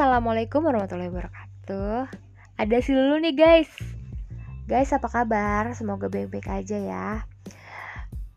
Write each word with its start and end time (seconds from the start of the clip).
Assalamualaikum 0.00 0.64
warahmatullahi 0.64 1.12
wabarakatuh. 1.12 2.08
Ada 2.56 2.76
si 2.80 2.96
Lulu 2.96 3.20
nih 3.20 3.36
guys. 3.36 3.68
Guys 4.64 4.96
apa 4.96 5.12
kabar? 5.12 5.76
Semoga 5.76 6.08
baik-baik 6.08 6.48
aja 6.48 6.80
ya. 6.80 7.08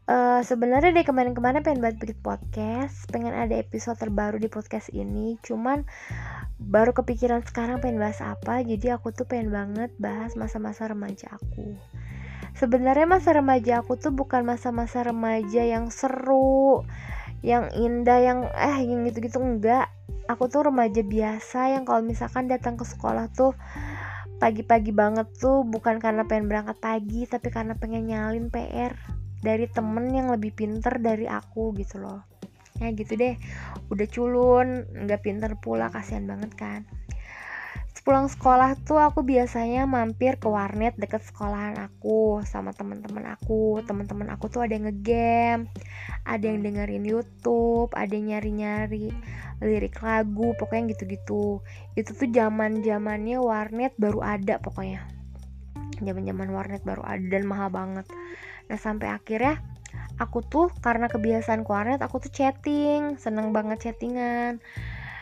Uh, 0.04 0.44
Sebenarnya 0.44 0.91
dari 0.91 1.07
kemarin-kemarin 1.07 1.64
pengen 1.64 1.80
banget 1.80 2.04
bikin 2.04 2.20
podcast. 2.20 3.07
Pengen 3.07 3.32
ada 3.32 3.55
episode 3.55 3.96
terbaru 3.96 4.44
di 4.44 4.52
podcast 4.52 4.91
ini. 4.91 5.39
Cuman 5.39 5.88
baru 6.60 6.91
kepikiran 6.91 7.48
sekarang 7.48 7.80
pengen 7.80 7.95
bahas 7.95 8.20
apa. 8.20 8.59
Jadi 8.59 8.91
aku 8.91 9.16
tuh 9.16 9.23
pengen 9.23 9.55
banget 9.55 9.95
bahas 10.04 10.36
masa-masa 10.36 10.91
remaja 10.91 11.32
aku. 11.32 11.80
Sebenarnya 12.59 13.07
masa 13.07 13.39
remaja 13.39 13.80
aku 13.80 13.95
tuh 13.95 14.11
bukan 14.11 14.43
masa-masa 14.43 15.00
remaja 15.07 15.64
yang 15.64 15.88
seru 15.95 16.84
yang 17.39 17.71
indah 17.71 18.20
yang 18.20 18.52
eh 18.52 18.84
yang 18.84 19.07
gitu-gitu. 19.07 19.39
Enggak 19.39 19.88
aku 20.27 20.47
tuh 20.47 20.71
remaja 20.71 21.04
biasa 21.04 21.75
yang 21.75 21.83
kalau 21.83 22.04
misalkan 22.04 22.47
datang 22.47 22.79
ke 22.79 22.86
sekolah 22.87 23.32
tuh 23.33 23.55
pagi-pagi 24.39 24.91
banget 24.91 25.27
tuh 25.39 25.63
bukan 25.63 25.99
karena 26.04 26.27
pengen 26.27 26.51
berangkat 26.51 26.77
pagi 26.83 27.23
tapi 27.27 27.47
karena 27.47 27.75
pengen 27.79 28.11
nyalin 28.11 28.47
PR 28.51 28.96
dari 29.43 29.68
temen 29.68 30.11
yang 30.11 30.32
lebih 30.32 30.55
pinter 30.55 30.99
dari 31.04 31.27
aku 31.27 31.75
gitu 31.75 31.99
loh. 31.99 32.23
Ya 32.81 32.89
gitu 32.91 33.13
deh 33.16 33.38
udah 33.94 34.08
culun 34.09 34.67
nggak 35.05 35.22
pinter 35.22 35.52
pula 35.61 35.94
kasihan 35.94 36.25
banget 36.25 36.52
kan 36.58 36.81
pulang 38.03 38.28
sekolah 38.28 38.75
tuh 38.84 39.00
aku 39.00 39.23
biasanya 39.23 39.88
mampir 39.88 40.36
ke 40.36 40.52
warnet 40.52 40.92
deket 41.00 41.23
sekolahan 41.23 41.80
aku 41.80 42.44
sama 42.44 42.75
teman-teman 42.75 43.31
aku. 43.31 43.80
Teman-teman 43.88 44.28
aku 44.28 44.52
tuh 44.52 44.67
ada 44.67 44.75
yang 44.75 44.92
ngegame 44.92 45.72
ada 46.28 46.44
yang 46.44 46.64
dengerin 46.64 47.03
YouTube 47.03 47.92
ada 47.95 48.11
yang 48.11 48.36
nyari-nyari 48.36 49.11
lirik 49.64 50.03
lagu 50.03 50.52
pokoknya 50.59 50.92
gitu-gitu. 50.92 51.64
Itu 51.95 52.11
tuh 52.11 52.27
zaman 52.27 52.83
zamannya 52.83 53.39
warnet 53.39 53.95
baru 53.95 54.20
ada 54.20 54.59
pokoknya. 54.59 55.08
Zaman 56.03 56.27
zaman 56.27 56.52
warnet 56.52 56.83
baru 56.83 57.08
ada 57.08 57.23
dan 57.23 57.47
mahal 57.47 57.72
banget. 57.72 58.03
Nah 58.67 58.75
sampai 58.75 59.16
akhirnya 59.16 59.64
aku 60.20 60.44
tuh 60.44 60.67
karena 60.83 61.08
kebiasaan 61.08 61.64
ke 61.64 61.72
warnet 61.72 62.03
aku 62.03 62.20
tuh 62.20 62.31
chatting 62.36 63.16
seneng 63.16 63.55
banget 63.55 63.80
chattingan 63.80 64.59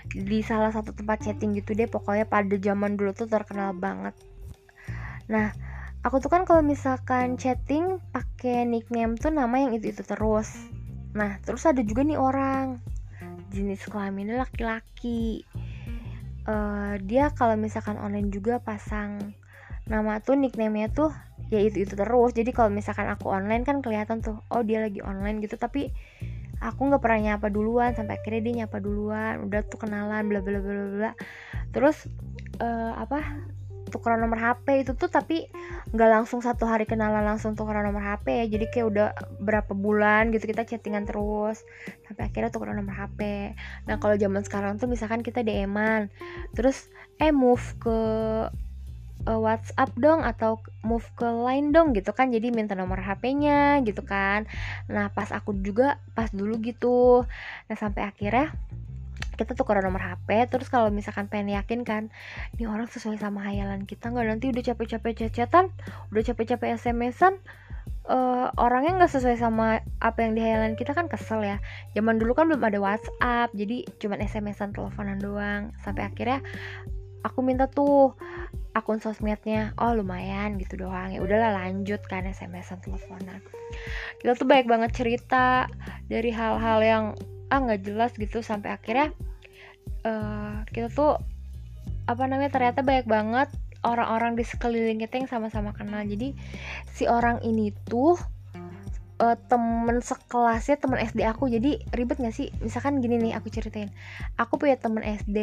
di 0.09 0.41
salah 0.41 0.73
satu 0.73 0.91
tempat 0.91 1.21
chatting 1.21 1.53
gitu 1.53 1.77
deh 1.77 1.85
pokoknya 1.85 2.25
pada 2.25 2.55
zaman 2.57 2.97
dulu 2.97 3.13
tuh 3.13 3.29
terkenal 3.29 3.77
banget. 3.77 4.17
Nah 5.29 5.53
aku 6.01 6.17
tuh 6.17 6.33
kan 6.33 6.43
kalau 6.43 6.65
misalkan 6.65 7.37
chatting 7.37 8.01
pakai 8.09 8.65
nickname 8.65 9.15
tuh 9.15 9.29
nama 9.29 9.53
yang 9.61 9.77
itu 9.77 9.93
itu 9.93 10.01
terus. 10.01 10.49
Nah 11.13 11.37
terus 11.45 11.63
ada 11.69 11.79
juga 11.85 12.01
nih 12.01 12.17
orang 12.17 12.81
jenis 13.53 13.85
kelaminnya 13.87 14.41
laki-laki. 14.41 15.45
Uh, 16.41 16.97
dia 17.05 17.29
kalau 17.37 17.53
misalkan 17.53 18.01
online 18.01 18.33
juga 18.33 18.57
pasang 18.57 19.37
nama 19.85 20.17
tuh 20.25 20.33
nicknamenya 20.33 20.89
tuh 20.89 21.13
ya 21.53 21.61
itu 21.61 21.85
itu 21.85 21.93
terus. 21.93 22.33
Jadi 22.33 22.49
kalau 22.49 22.73
misalkan 22.73 23.05
aku 23.11 23.29
online 23.29 23.61
kan 23.61 23.83
kelihatan 23.85 24.25
tuh 24.25 24.41
oh 24.49 24.65
dia 24.65 24.81
lagi 24.81 25.03
online 25.05 25.43
gitu. 25.43 25.59
Tapi 25.59 25.93
aku 26.61 26.81
nggak 26.87 27.01
pernah 27.01 27.19
nyapa 27.33 27.49
duluan 27.49 27.97
sampai 27.97 28.21
akhirnya 28.21 28.41
dia 28.45 28.53
nyapa 28.65 28.77
duluan 28.77 29.49
udah 29.49 29.61
tuh 29.65 29.81
kenalan 29.81 30.29
bla 30.29 30.39
bla 30.45 30.61
bla 30.61 30.85
bla 30.93 31.11
terus 31.73 32.05
uh, 32.61 32.93
apa 33.01 33.41
tukeran 33.91 34.23
nomor 34.23 34.39
HP 34.39 34.87
itu 34.87 34.95
tuh 34.95 35.11
tapi 35.11 35.51
nggak 35.91 36.09
langsung 36.09 36.39
satu 36.39 36.63
hari 36.63 36.87
kenalan 36.87 37.27
langsung 37.27 37.59
tukeran 37.59 37.83
nomor 37.83 37.99
HP 37.99 38.39
ya. 38.39 38.45
Jadi 38.47 38.65
kayak 38.71 38.87
udah 38.87 39.07
berapa 39.43 39.75
bulan 39.75 40.31
gitu 40.31 40.47
kita 40.47 40.63
chattingan 40.63 41.03
terus 41.03 41.67
sampai 42.07 42.31
akhirnya 42.31 42.49
tukeran 42.49 42.79
nomor 42.79 42.95
HP 42.95 43.51
nah 43.85 43.99
kalau 43.99 44.15
zaman 44.15 44.41
sekarang 44.47 44.79
tuh 44.79 44.87
misalkan 44.87 45.19
kita 45.19 45.43
DM-an 45.43 46.07
terus 46.55 46.87
eh 47.19 47.35
move 47.35 47.61
ke 47.83 47.99
uh, 49.25 49.39
WhatsApp 49.39 49.91
dong 49.97 50.21
atau 50.25 50.61
move 50.85 51.05
ke 51.17 51.27
line 51.27 51.73
dong 51.73 51.93
gitu 51.93 52.11
kan. 52.13 52.29
Jadi 52.29 52.49
minta 52.53 52.73
nomor 52.77 53.01
HP-nya 53.01 53.81
gitu 53.85 54.01
kan. 54.05 54.45
Nah 54.89 55.09
pas 55.13 55.29
aku 55.33 55.55
juga 55.59 56.01
pas 56.17 56.29
dulu 56.31 56.57
gitu. 56.61 57.25
Nah 57.69 57.75
sampai 57.77 58.07
akhirnya 58.07 58.53
kita 59.37 59.57
tukeran 59.57 59.81
nomor 59.81 60.01
HP 60.05 60.53
terus 60.53 60.69
kalau 60.69 60.93
misalkan 60.93 61.25
pengen 61.25 61.57
yakin 61.57 61.81
kan 61.81 62.13
ini 62.57 62.69
orang 62.69 62.85
sesuai 62.85 63.17
sama 63.17 63.41
hayalan 63.45 63.89
kita 63.89 64.13
nggak? 64.13 64.27
Nanti 64.27 64.45
udah 64.53 64.63
capek-capek 64.73 65.13
cecetan 65.27 65.73
udah 66.13 66.21
capek-capek 66.21 66.77
SMS-an 66.77 67.41
uh, 68.09 68.49
orangnya 68.57 69.01
nggak 69.01 69.13
sesuai 69.13 69.37
sama 69.37 69.81
apa 70.01 70.19
yang 70.25 70.33
dihayalan 70.37 70.73
kita 70.77 70.93
kan 70.93 71.09
kesel 71.09 71.41
ya. 71.41 71.57
Zaman 71.93 72.17
dulu 72.17 72.33
kan 72.33 72.49
belum 72.49 72.61
ada 72.61 72.79
WhatsApp 72.81 73.53
jadi 73.53 73.85
cuman 74.01 74.21
SMS-an 74.21 74.73
teleponan 74.73 75.17
doang. 75.21 75.73
Sampai 75.81 76.05
akhirnya 76.07 76.41
aku 77.21 77.39
minta 77.45 77.69
tuh 77.69 78.17
akun 78.71 79.03
sosmednya. 79.03 79.75
Oh 79.75 79.91
lumayan 79.95 80.55
gitu 80.59 80.79
doang. 80.79 81.11
Ya 81.11 81.19
udahlah 81.19 81.55
lanjut 81.55 81.99
kan 82.07 82.27
SMS-an 82.27 82.79
teleponan 82.83 83.41
kita 84.21 84.37
tuh 84.37 84.47
baik 84.47 84.69
banget 84.69 84.93
cerita 84.93 85.65
dari 86.05 86.29
hal-hal 86.29 86.79
yang 86.85 87.05
ah 87.51 87.59
nggak 87.59 87.83
jelas 87.83 88.13
gitu 88.15 88.39
sampai 88.45 88.77
akhirnya 88.77 89.11
uh, 90.07 90.63
kita 90.71 90.87
tuh 90.93 91.19
apa 92.05 92.23
namanya 92.29 92.53
ternyata 92.53 92.85
banyak 92.85 93.07
banget 93.09 93.49
orang-orang 93.81 94.37
di 94.37 94.45
sekeliling 94.45 95.01
kita 95.01 95.25
yang 95.25 95.29
sama-sama 95.29 95.73
kenal. 95.73 96.05
Jadi 96.05 96.37
si 96.93 97.09
orang 97.09 97.41
ini 97.41 97.73
tuh 97.89 98.13
uh, 99.21 99.37
temen 99.45 100.01
sekelasnya 100.01 100.81
temen 100.81 100.97
SD 100.97 101.21
aku. 101.29 101.47
Jadi 101.47 101.77
ribet 101.93 102.17
gak 102.17 102.33
sih? 102.33 102.49
Misalkan 102.59 102.99
gini 102.99 103.21
nih 103.21 103.37
aku 103.37 103.53
ceritain. 103.53 103.93
Aku 104.41 104.57
punya 104.57 104.75
temen 104.81 105.05
SD 105.05 105.37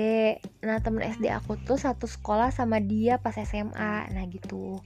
nah 0.66 0.82
temen 0.82 1.06
SD 1.06 1.30
aku 1.30 1.54
tuh 1.62 1.78
satu 1.78 2.10
sekolah 2.10 2.50
sama 2.50 2.82
dia 2.82 3.22
pas 3.22 3.38
SMA 3.38 4.10
nah 4.10 4.24
gitu. 4.26 4.82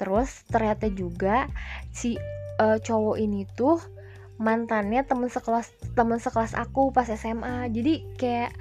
Terus 0.00 0.48
ternyata 0.48 0.88
juga 0.88 1.52
si 1.92 2.16
uh, 2.58 2.80
cowok 2.80 3.16
ini 3.20 3.44
tuh 3.52 3.76
mantannya 4.36 5.04
temen 5.04 5.32
sekelas 5.32 5.96
temen 5.96 6.20
sekelas 6.20 6.52
aku 6.52 6.92
pas 6.92 7.08
SMA 7.08 7.72
jadi 7.72 8.04
kayak 8.20 8.52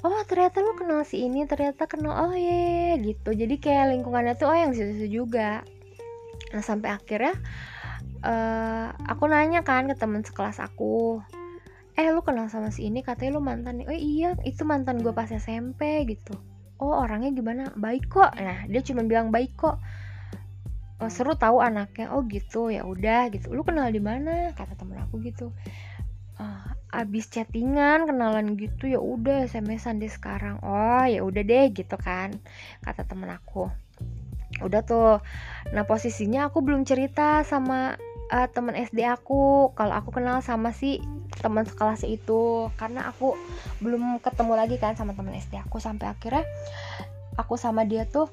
oh 0.00 0.16
ternyata 0.24 0.64
lu 0.64 0.72
kenal 0.80 1.04
si 1.04 1.28
ini 1.28 1.44
ternyata 1.44 1.84
kenal 1.84 2.16
oh 2.28 2.32
ye 2.36 2.48
yeah, 2.48 2.92
gitu. 3.00 3.32
Jadi 3.32 3.60
kayak 3.60 3.96
lingkungannya 3.96 4.36
tuh 4.36 4.48
oh 4.52 4.56
yang 4.56 4.72
situ-situ 4.76 5.24
juga. 5.24 5.64
Nah 6.56 6.64
sampai 6.64 6.96
akhirnya 6.96 7.36
uh, 8.24 8.88
aku 9.08 9.24
nanya 9.28 9.64
kan 9.64 9.88
ke 9.88 9.96
temen 9.96 10.24
sekelas 10.24 10.60
aku 10.60 11.20
eh 12.00 12.08
lu 12.08 12.24
kenal 12.24 12.48
sama 12.48 12.72
si 12.72 12.88
ini? 12.88 13.04
Katanya 13.04 13.36
lu 13.36 13.42
mantan 13.44 13.84
oh 13.84 13.92
iya 13.92 14.32
itu 14.48 14.64
mantan 14.64 15.04
gue 15.04 15.12
pas 15.12 15.28
SMP 15.28 16.08
gitu. 16.08 16.32
Oh 16.80 16.96
orangnya 16.96 17.28
gimana? 17.36 17.68
Baik 17.76 18.08
kok. 18.08 18.32
Nah 18.40 18.64
dia 18.64 18.80
cuma 18.80 19.04
bilang 19.04 19.28
baik 19.28 19.52
kok. 19.58 19.76
Oh, 21.00 21.08
seru 21.08 21.32
tahu 21.36 21.60
anaknya. 21.60 22.12
Oh 22.12 22.24
gitu 22.24 22.72
ya 22.72 22.88
udah 22.88 23.28
gitu. 23.32 23.52
Lu 23.52 23.64
kenal 23.64 23.92
di 23.92 24.00
mana? 24.00 24.52
kata 24.56 24.76
temen 24.80 24.96
aku 24.96 25.20
gitu. 25.20 25.52
Uh, 26.40 26.72
abis 26.88 27.28
chattingan 27.28 28.08
kenalan 28.08 28.56
gitu 28.56 28.88
ya 28.88 28.96
udah 28.96 29.44
smsan 29.44 30.00
deh 30.00 30.08
sekarang. 30.08 30.56
Oh 30.64 31.04
ya 31.04 31.20
udah 31.20 31.44
deh 31.44 31.68
gitu 31.76 32.00
kan 32.00 32.32
kata 32.80 33.04
temen 33.04 33.28
aku. 33.28 33.68
Udah 34.64 34.80
tuh 34.88 35.20
nah 35.76 35.84
posisinya 35.84 36.48
aku 36.48 36.64
belum 36.64 36.88
cerita 36.88 37.44
sama 37.44 38.00
uh, 38.30 38.48
teman 38.50 38.78
SD 38.78 39.04
aku. 39.04 39.74
Kalau 39.74 39.94
aku 39.94 40.14
kenal 40.14 40.40
sama 40.40 40.70
si 40.70 41.02
teman 41.42 41.66
sekelas 41.66 42.06
itu. 42.06 42.70
Karena 42.78 43.10
aku 43.10 43.34
belum 43.82 44.22
ketemu 44.22 44.52
lagi 44.56 44.76
kan 44.78 44.94
sama 44.94 45.12
teman 45.12 45.36
SD 45.36 45.58
aku 45.60 45.82
sampai 45.82 46.10
akhirnya 46.10 46.46
aku 47.38 47.58
sama 47.58 47.86
dia 47.86 48.06
tuh 48.06 48.30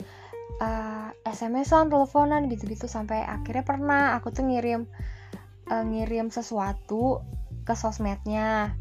uh, 0.62 1.10
SMS-an, 1.26 1.90
teleponan 1.90 2.48
gitu-gitu. 2.48 2.86
Sampai 2.86 3.26
akhirnya 3.26 3.66
pernah 3.66 4.04
aku 4.16 4.32
tuh 4.32 4.46
ngirim 4.48 4.86
uh, 5.68 5.84
ngirim 5.84 6.30
sesuatu 6.30 7.22
ke 7.68 7.74
sosmednya 7.76 8.78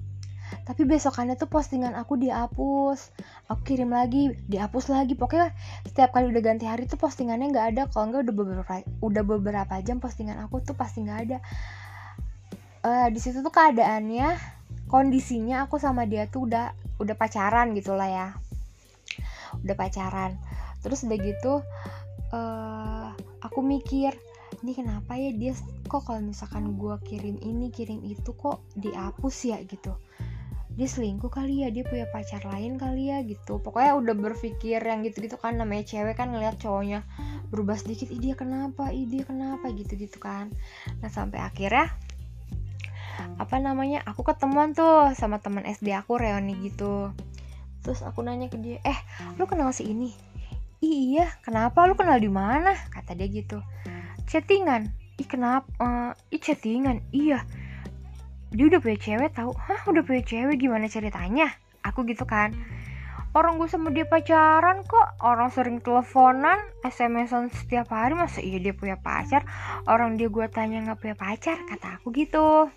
tapi 0.66 0.82
besokannya 0.82 1.38
tuh 1.38 1.46
postingan 1.46 1.94
aku 1.94 2.18
dihapus. 2.18 3.14
Aku 3.46 3.62
kirim 3.62 3.94
lagi 3.94 4.34
dihapus 4.50 4.90
lagi. 4.90 5.14
Pokoknya 5.14 5.54
setiap 5.86 6.10
kali 6.10 6.26
udah 6.26 6.42
ganti 6.42 6.66
hari 6.66 6.90
tuh 6.90 6.98
postingannya 6.98 7.54
nggak 7.54 7.66
ada. 7.70 7.82
Kalau 7.86 8.10
nggak 8.10 8.26
udah 8.26 8.34
beberapa 8.34 8.72
udah 8.98 9.22
beberapa 9.22 9.74
jam 9.86 10.02
postingan 10.02 10.42
aku 10.42 10.66
tuh 10.66 10.74
pasti 10.74 11.06
nggak 11.06 11.20
ada. 11.30 11.38
Uh, 12.82 13.06
di 13.14 13.22
situ 13.22 13.46
tuh 13.46 13.54
keadaannya 13.54 14.34
kondisinya 14.90 15.70
aku 15.70 15.78
sama 15.78 16.02
dia 16.02 16.26
tuh 16.26 16.50
udah 16.50 16.74
udah 16.98 17.14
pacaran 17.14 17.70
gitulah 17.78 18.10
ya. 18.10 18.28
Udah 19.62 19.78
pacaran. 19.78 20.34
Terus 20.82 21.06
udah 21.06 21.18
gitu 21.22 21.62
uh, 22.34 23.14
aku 23.38 23.62
mikir 23.62 24.18
ini 24.66 24.74
kenapa 24.74 25.14
ya 25.14 25.30
dia 25.30 25.54
kok 25.86 26.10
kalau 26.10 26.26
misalkan 26.26 26.74
gue 26.74 26.98
kirim 27.06 27.38
ini 27.38 27.70
kirim 27.70 28.02
itu 28.02 28.34
kok 28.34 28.66
dihapus 28.74 29.36
ya? 29.46 29.62
gitu 29.62 29.94
dia 30.76 30.84
selingkuh 30.84 31.32
kali 31.32 31.64
ya 31.64 31.72
dia 31.72 31.88
punya 31.88 32.04
pacar 32.12 32.44
lain 32.44 32.76
kali 32.76 33.08
ya 33.08 33.24
gitu. 33.24 33.56
Pokoknya 33.64 33.96
udah 33.96 34.12
berpikir 34.12 34.76
yang 34.84 35.00
gitu-gitu 35.00 35.40
kan 35.40 35.56
namanya 35.56 35.88
cewek 35.88 36.20
kan 36.20 36.28
ngeliat 36.28 36.60
cowoknya 36.60 37.00
berubah 37.48 37.80
sedikit 37.80 38.12
ih 38.12 38.36
kenapa? 38.36 38.92
Ih 38.92 39.08
kenapa? 39.24 39.72
gitu-gitu 39.72 40.20
kan. 40.20 40.52
Nah 41.00 41.08
sampai 41.08 41.40
akhirnya 41.40 41.88
apa 43.40 43.56
namanya 43.56 44.04
aku 44.04 44.20
ketemuan 44.28 44.76
tuh 44.76 45.16
sama 45.16 45.40
teman 45.40 45.64
SD 45.64 45.96
aku 45.96 46.20
reuni 46.20 46.52
gitu. 46.60 47.08
Terus 47.80 48.04
aku 48.04 48.20
nanya 48.20 48.52
ke 48.52 48.60
dia 48.60 48.76
eh 48.84 49.00
lu 49.40 49.48
kenal 49.48 49.72
si 49.72 49.88
ini? 49.88 50.12
Iya 50.84 51.32
kenapa? 51.40 51.88
Lu 51.88 51.96
kenal 51.96 52.20
di 52.20 52.28
mana? 52.28 52.76
Kata 52.92 53.16
dia 53.16 53.32
gitu. 53.32 53.64
Chattingan? 54.28 54.92
Ih 55.16 55.24
kenapa 55.24 55.64
uh, 55.80 56.12
ih 56.28 56.36
chattingan? 56.36 57.00
Iya 57.16 57.40
dia 58.56 58.72
udah 58.72 58.80
punya 58.80 58.96
cewek 58.96 59.36
tahu 59.36 59.52
hah 59.52 59.84
udah 59.84 60.00
punya 60.00 60.24
cewek? 60.24 60.56
Gimana 60.56 60.88
ceritanya? 60.88 61.52
Aku 61.84 62.08
gitu 62.08 62.24
kan. 62.24 62.56
Orang 63.36 63.60
gue 63.60 63.68
sama 63.68 63.92
dia 63.92 64.08
pacaran 64.08 64.80
kok. 64.88 65.20
Orang 65.20 65.52
sering 65.52 65.84
teleponan 65.84 66.56
smsan 66.88 67.52
setiap 67.52 67.92
hari. 67.92 68.16
Masa 68.16 68.40
iya 68.40 68.56
dia 68.56 68.72
punya 68.72 68.96
pacar? 68.96 69.44
Orang 69.84 70.16
dia 70.16 70.32
gue 70.32 70.48
tanya 70.48 70.80
nggak 70.88 71.04
punya 71.04 71.16
pacar 71.20 71.60
kata 71.68 72.00
aku 72.00 72.16
gitu. 72.16 72.72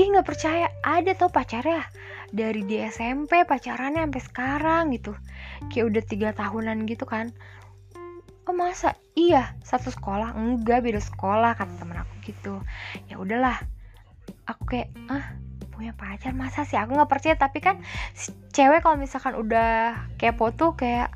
Ih 0.00 0.06
nggak 0.08 0.24
percaya. 0.24 0.72
Ada 0.80 1.12
tau 1.12 1.28
pacarnya 1.28 1.84
dari 2.32 2.64
di 2.64 2.80
SMP 2.80 3.44
pacarannya 3.44 4.08
sampai 4.08 4.22
sekarang 4.24 4.82
gitu. 4.96 5.12
Kayak 5.68 5.84
udah 5.92 6.02
tiga 6.08 6.28
tahunan 6.32 6.88
gitu 6.88 7.04
kan. 7.04 7.36
Oh 8.48 8.56
masa 8.56 8.96
iya? 9.12 9.52
Satu 9.60 9.92
sekolah? 9.92 10.32
Enggak 10.40 10.88
beda 10.88 11.04
sekolah 11.04 11.52
kata 11.52 11.76
temen 11.76 12.00
aku 12.00 12.14
gitu. 12.24 12.64
Ya 13.12 13.20
udahlah 13.20 13.60
aku 14.46 14.62
kayak 14.66 14.88
ah 15.08 15.36
punya 15.72 15.96
pacar 15.96 16.36
masa 16.36 16.62
sih? 16.68 16.76
Aku 16.76 16.94
nggak 16.94 17.10
percaya 17.10 17.34
tapi 17.34 17.58
kan 17.64 17.80
si 18.12 18.30
cewek 18.52 18.84
kalau 18.84 19.00
misalkan 19.00 19.34
udah 19.34 20.06
kepo 20.20 20.52
tuh 20.52 20.76
kayak 20.76 21.10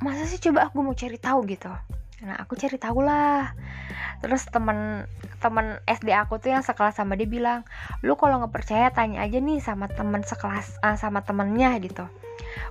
masa 0.00 0.28
sih 0.28 0.40
coba 0.40 0.68
aku 0.68 0.84
mau 0.84 0.96
cari 0.96 1.18
tahu? 1.18 1.44
gitu 1.48 1.72
nah 2.22 2.38
aku 2.38 2.54
cari 2.54 2.78
tahu 2.78 3.02
lah 3.02 3.50
terus 4.22 4.46
temen 4.48 5.04
temen 5.44 5.76
SD 5.84 6.16
aku 6.16 6.40
tuh 6.40 6.56
yang 6.56 6.64
sekelas 6.64 6.96
sama 6.96 7.18
dia 7.20 7.28
bilang 7.28 7.60
lu 8.00 8.16
kalau 8.16 8.40
nggak 8.40 8.54
percaya 8.54 8.88
tanya 8.88 9.20
aja 9.20 9.36
nih 9.36 9.60
sama 9.60 9.92
temen 9.92 10.24
sekelas 10.24 10.80
uh, 10.80 10.96
sama 10.96 11.20
temennya 11.20 11.76
gitu. 11.84 12.08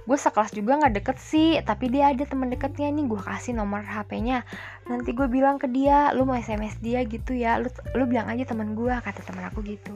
Gue 0.09 0.17
sekelas 0.17 0.57
juga 0.57 0.81
nggak 0.81 0.93
deket 0.97 1.17
sih 1.21 1.61
tapi 1.61 1.93
dia 1.93 2.09
ada 2.09 2.25
temen 2.25 2.49
deketnya 2.49 2.89
nih 2.89 3.05
gue 3.05 3.21
kasih 3.21 3.53
nomor 3.53 3.85
HP-nya 3.85 4.41
nanti 4.89 5.13
gue 5.13 5.29
bilang 5.29 5.61
ke 5.61 5.69
dia 5.69 6.09
lu 6.17 6.25
mau 6.25 6.33
SMS 6.33 6.81
dia 6.81 7.05
gitu 7.05 7.37
ya 7.37 7.61
lu 7.61 7.69
lu 7.93 8.09
bilang 8.09 8.25
aja 8.33 8.41
temen 8.49 8.73
gue 8.73 8.89
kata 8.89 9.21
temen 9.21 9.45
aku 9.45 9.61
gitu. 9.61 9.93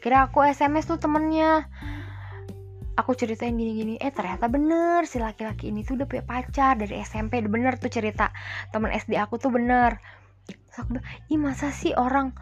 Kira 0.00 0.24
aku 0.24 0.40
SMS 0.40 0.88
tuh 0.88 0.96
temennya 0.96 1.68
aku 2.96 3.12
ceritain 3.12 3.52
gini-gini 3.52 4.00
eh 4.00 4.08
ternyata 4.08 4.48
bener 4.48 5.04
si 5.04 5.20
laki-laki 5.20 5.68
ini 5.68 5.84
tuh 5.84 6.00
udah 6.00 6.08
punya 6.08 6.24
pacar 6.24 6.80
dari 6.80 6.96
SMP 7.04 7.44
bener 7.44 7.76
tuh 7.76 7.92
cerita 7.92 8.32
temen 8.72 8.90
SD 8.90 9.20
aku 9.20 9.36
tuh 9.36 9.52
bener. 9.52 10.00
Terus 10.48 10.76
aku 10.80 10.88
bilang 10.96 11.06
ih 11.28 11.38
masa 11.38 11.68
sih 11.70 11.92
orang 11.92 12.32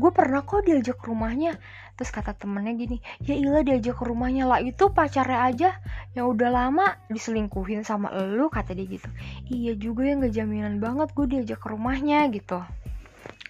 gue 0.00 0.08
pernah 0.16 0.40
kok 0.40 0.64
diajak 0.64 0.96
ke 0.96 1.12
rumahnya? 1.12 1.60
Terus 2.00 2.08
kata 2.16 2.32
temennya 2.32 2.72
gini 2.72 2.96
ya 3.20 3.36
ilah 3.36 3.60
diajak 3.60 4.00
ke 4.00 4.04
rumahnya 4.08 4.48
lah 4.48 4.64
itu 4.64 4.88
pacarnya 4.88 5.44
aja. 5.44 5.70
Yang 6.16 6.26
udah 6.32 6.48
lama 6.48 6.86
diselingkuhin 7.12 7.84
sama 7.84 8.08
elu 8.08 8.48
kata 8.48 8.72
dia 8.72 8.88
gitu. 8.88 9.08
Iya 9.52 9.76
juga 9.76 10.08
ya 10.08 10.16
nggak 10.16 10.32
jaminan 10.32 10.80
banget 10.80 11.12
gue 11.12 11.26
diajak 11.28 11.60
ke 11.60 11.68
rumahnya 11.68 12.24
gitu. 12.32 12.64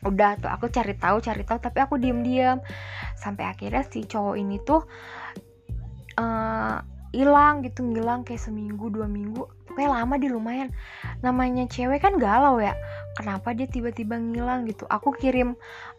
Udah 0.03 0.35
tuh 0.41 0.51
aku 0.51 0.67
cari 0.73 0.99
tahu 0.99 1.23
cari 1.23 1.47
tahu 1.47 1.63
tapi 1.63 1.79
aku 1.79 1.95
diem 2.01 2.27
diem 2.27 2.59
sampai 3.15 3.47
akhirnya 3.47 3.85
si 3.87 4.03
cowok 4.09 4.35
ini 4.41 4.59
tuh 4.65 4.89
hilang 7.11 7.55
uh, 7.61 7.65
gitu 7.67 7.81
ngilang 7.87 8.27
kayak 8.27 8.43
seminggu 8.43 8.91
dua 8.91 9.07
minggu. 9.07 9.47
Pokoknya 9.67 9.91
lama 9.91 10.15
dia 10.19 10.31
lumayan. 10.31 10.69
Namanya 11.23 11.67
cewek 11.71 12.03
kan 12.03 12.19
galau 12.19 12.59
ya. 12.59 12.75
Kenapa 13.15 13.55
dia 13.55 13.71
tiba-tiba 13.71 14.19
ngilang 14.19 14.67
gitu? 14.67 14.87
Aku 14.91 15.15
kirim 15.15 15.55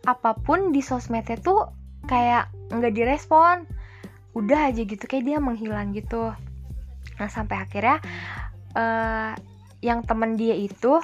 apa 0.07 0.35
pun 0.35 0.75
di 0.75 0.83
sosmednya 0.83 1.39
tuh 1.39 1.71
kayak 2.07 2.51
nggak 2.71 2.93
direspon. 2.95 3.63
Udah 4.35 4.71
aja 4.71 4.83
gitu 4.83 5.03
kayak 5.07 5.27
dia 5.27 5.37
menghilang 5.39 5.95
gitu. 5.95 6.31
Nah 7.19 7.29
sampai 7.29 7.63
akhirnya 7.63 7.99
uh, 8.75 9.35
yang 9.81 10.05
temen 10.05 10.37
dia 10.37 10.55
itu 10.55 11.01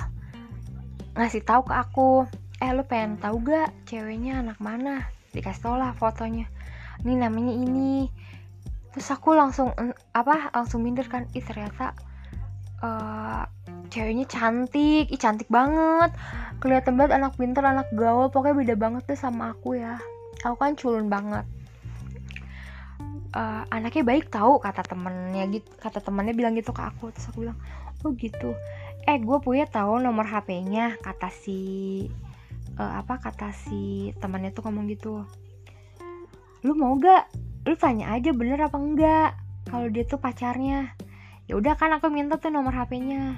ngasih 1.17 1.41
tahu 1.41 1.65
ke 1.65 1.73
aku 1.73 2.09
eh 2.57 2.73
lu 2.73 2.85
pengen 2.85 3.21
tahu 3.21 3.41
gak 3.45 3.69
ceweknya 3.85 4.41
anak 4.41 4.57
mana? 4.57 5.09
Dikasih 5.33 5.61
tau 5.61 5.75
lah 5.77 5.93
fotonya. 5.93 6.49
Ini 7.05 7.13
namanya 7.21 7.53
ini 7.53 8.09
terus 8.97 9.13
aku 9.13 9.37
langsung 9.37 9.77
apa 10.09 10.49
langsung 10.57 10.81
minder 10.81 11.05
kan 11.05 11.29
ih 11.37 11.45
ternyata 11.45 11.93
uh, 12.81 13.45
ceweknya 13.93 14.25
cantik 14.25 15.05
ih 15.13 15.21
cantik 15.21 15.45
banget. 15.53 16.17
Kelihatan 16.57 16.97
banget 16.97 17.21
anak 17.21 17.37
pinter 17.37 17.61
anak 17.61 17.85
gaul 17.93 18.33
pokoknya 18.33 18.57
beda 18.57 18.75
banget 18.75 19.05
deh 19.05 19.13
sama 19.13 19.53
aku 19.53 19.77
ya. 19.77 20.01
Aku 20.41 20.57
kan 20.57 20.73
culun 20.73 21.13
banget. 21.13 21.45
Uh, 23.37 23.61
anaknya 23.69 24.01
baik 24.01 24.33
tahu 24.33 24.57
kata 24.57 24.81
temennya 24.81 25.45
gitu 25.53 25.69
kata 25.77 26.01
temennya 26.01 26.33
bilang 26.33 26.57
gitu 26.57 26.73
ke 26.73 26.81
aku. 26.81 27.13
Terus 27.13 27.29
aku 27.29 27.45
bilang 27.45 27.57
oh 28.01 28.11
gitu. 28.17 28.57
Eh 29.05 29.21
gue 29.21 29.37
punya 29.45 29.69
tahu 29.69 30.01
nomor 30.01 30.25
HP-nya 30.25 30.97
kata 31.05 31.29
si 31.29 31.61
uh, 32.81 32.97
apa 32.97 33.21
kata 33.21 33.53
si 33.53 34.09
temannya 34.17 34.49
tuh 34.57 34.65
ngomong 34.65 34.89
gitu. 34.89 35.21
Lu 36.65 36.73
mau 36.73 36.97
gak 36.97 37.46
lu 37.67 37.75
tanya 37.75 38.15
aja 38.15 38.31
bener 38.31 38.63
apa 38.63 38.79
enggak 38.79 39.35
kalau 39.67 39.91
dia 39.91 40.07
tuh 40.07 40.23
pacarnya. 40.23 40.95
Ya 41.51 41.59
udah 41.59 41.75
kan 41.75 41.91
aku 41.91 42.07
minta 42.07 42.39
tuh 42.39 42.51
nomor 42.51 42.71
HP-nya 42.71 43.35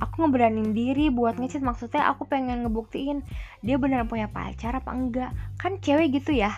aku 0.00 0.24
ngeberanin 0.24 0.72
diri 0.72 1.12
buat 1.12 1.36
ngechat 1.36 1.60
maksudnya 1.60 2.08
aku 2.10 2.26
pengen 2.26 2.66
ngebuktiin 2.66 3.22
dia 3.62 3.76
beneran 3.78 4.10
punya 4.10 4.28
pacar 4.28 4.76
apa 4.76 4.90
enggak. 4.92 5.30
Kan 5.56 5.78
cewek 5.78 6.22
gitu 6.22 6.34
ya. 6.34 6.52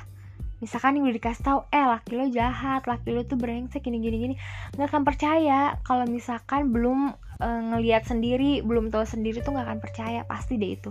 Misalkan 0.62 0.96
udah 0.96 1.12
dikasih 1.12 1.44
tahu 1.44 1.60
eh 1.68 1.84
laki 1.84 2.16
lo 2.16 2.26
jahat 2.32 2.88
laki 2.88 3.12
lo 3.12 3.26
tuh 3.28 3.36
brengsek 3.36 3.84
gini 3.84 4.00
gini 4.00 4.16
gini. 4.16 4.34
Nggak 4.78 4.88
akan 4.88 5.02
percaya. 5.04 5.76
Kalau 5.84 6.08
misalkan 6.08 6.72
belum 6.72 7.12
e, 7.36 7.48
ngelihat 7.74 8.08
sendiri 8.08 8.64
belum 8.64 8.88
tahu 8.88 9.04
sendiri 9.04 9.44
tuh 9.44 9.52
nggak 9.52 9.66
akan 9.68 9.80
percaya. 9.82 10.24
Pasti 10.24 10.56
deh 10.56 10.72
itu. 10.72 10.90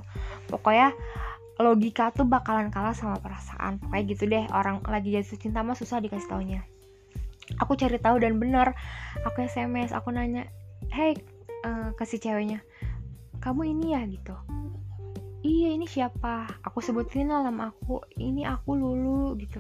Pokoknya 0.52 0.94
logika 1.62 2.10
tuh 2.10 2.26
bakalan 2.26 2.74
kalah 2.74 2.98
sama 2.98 3.22
perasaan. 3.22 3.78
Pokoknya 3.78 4.04
gitu 4.10 4.24
deh 4.26 4.46
orang 4.54 4.82
lagi 4.90 5.14
jatuh 5.14 5.38
cinta 5.38 5.62
mah 5.62 5.78
susah 5.78 6.02
dikasih 6.02 6.30
taunya. 6.30 6.62
Aku 7.60 7.76
cari 7.76 8.00
tahu 8.00 8.24
dan 8.24 8.40
bener 8.40 8.72
aku 9.28 9.44
sms 9.44 9.92
aku 9.92 10.16
nanya 10.16 10.48
hey 10.90 11.14
uh, 11.68 11.92
ke 11.94 12.08
ceweknya 12.08 12.64
kamu 13.44 13.76
ini 13.76 13.86
ya? 13.92 14.02
Gitu. 14.08 14.36
Iya 15.44 15.76
ini 15.76 15.84
siapa? 15.84 16.48
Aku 16.64 16.80
sebutin 16.80 17.28
lah 17.28 17.44
nama 17.44 17.76
aku. 17.76 18.00
Ini 18.16 18.48
aku 18.48 18.72
lulu. 18.80 19.36
Gitu. 19.36 19.60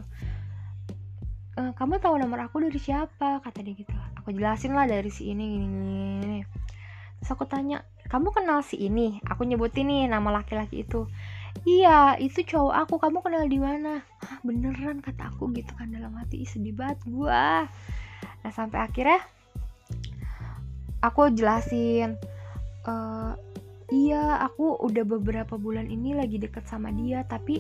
E, 1.59 1.61
kamu 1.75 1.99
tahu 1.99 2.15
nomor 2.15 2.47
aku 2.47 2.63
dari 2.63 2.79
siapa? 2.79 3.43
Kata 3.43 3.59
dia 3.59 3.75
gitu. 3.75 3.91
Aku 4.23 4.31
jelasin 4.31 4.71
lah 4.71 4.87
dari 4.87 5.11
si 5.11 5.27
ini 5.27 5.43
gini, 5.43 5.67
gini. 5.67 6.39
terus 7.19 7.39
aku 7.39 7.43
tanya 7.47 7.83
kamu 8.07 8.31
kenal 8.31 8.63
si 8.63 8.79
ini? 8.79 9.19
Aku 9.27 9.43
nyebutin 9.43 9.91
nih 9.91 10.07
nama 10.07 10.31
laki-laki 10.31 10.87
itu 10.87 11.03
iya 11.63 12.17
itu 12.19 12.43
cowok 12.43 12.75
aku. 12.87 12.95
Kamu 12.99 13.19
kenal 13.23 13.45
di 13.47 13.59
mana? 13.61 14.03
Hah, 14.23 14.37
beneran 14.43 14.99
kata 14.99 15.31
aku 15.31 15.53
gitu 15.55 15.71
kan. 15.77 15.93
Dalam 15.93 16.13
hati 16.17 16.43
sedih 16.43 16.75
banget 16.75 16.99
gua. 17.07 17.69
Nah 18.43 18.51
sampai 18.51 18.83
akhirnya 18.83 19.21
aku 21.03 21.31
jelasin 21.31 22.19
e, 22.87 22.93
iya 23.91 24.39
aku 24.43 24.79
udah 24.79 25.03
beberapa 25.03 25.59
bulan 25.59 25.91
ini 25.91 26.15
lagi 26.15 26.39
deket 26.39 26.63
sama 26.67 26.91
dia 26.95 27.27
tapi 27.27 27.59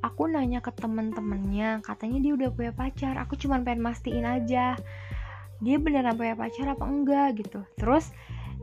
aku 0.00 0.28
nanya 0.30 0.64
ke 0.64 0.72
temen-temennya. 0.72 1.84
Katanya 1.84 2.18
dia 2.24 2.32
udah 2.32 2.50
punya 2.54 2.72
pacar. 2.72 3.20
Aku 3.20 3.36
cuma 3.36 3.60
pengen 3.60 3.84
mastiin 3.84 4.24
aja. 4.24 4.76
Dia 5.62 5.76
beneran 5.78 6.16
punya 6.16 6.34
pacar 6.34 6.72
apa 6.72 6.84
enggak? 6.88 7.36
Gitu. 7.36 7.60
Terus 7.76 8.08